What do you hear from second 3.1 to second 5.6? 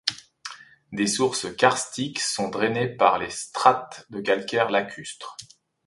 les strates de calcaire lacustre.